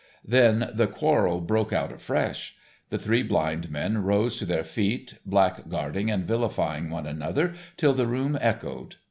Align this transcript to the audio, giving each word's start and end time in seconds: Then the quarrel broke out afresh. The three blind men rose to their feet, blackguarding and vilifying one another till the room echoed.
Then 0.25 0.71
the 0.73 0.87
quarrel 0.87 1.41
broke 1.41 1.71
out 1.71 1.91
afresh. 1.93 2.55
The 2.89 2.97
three 2.97 3.21
blind 3.21 3.69
men 3.69 3.99
rose 3.99 4.35
to 4.37 4.47
their 4.47 4.63
feet, 4.63 5.19
blackguarding 5.29 6.11
and 6.11 6.25
vilifying 6.25 6.89
one 6.89 7.05
another 7.05 7.53
till 7.77 7.93
the 7.93 8.07
room 8.07 8.35
echoed. 8.41 8.95